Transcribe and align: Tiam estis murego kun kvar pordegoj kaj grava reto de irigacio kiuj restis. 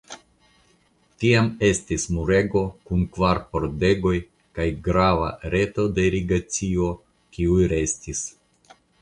Tiam 1.23 1.49
estis 1.67 2.05
murego 2.15 2.63
kun 2.87 3.03
kvar 3.17 3.41
pordegoj 3.51 4.15
kaj 4.57 4.67
grava 4.89 5.29
reto 5.57 5.87
de 6.01 6.09
irigacio 6.09 6.91
kiuj 7.37 7.63
restis. 7.77 8.27